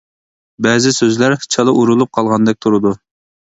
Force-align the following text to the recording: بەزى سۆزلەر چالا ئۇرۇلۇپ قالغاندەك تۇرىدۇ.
بەزى 0.65 0.93
سۆزلەر 0.95 1.37
چالا 1.57 1.77
ئۇرۇلۇپ 1.83 2.15
قالغاندەك 2.19 2.61
تۇرىدۇ. 2.67 2.97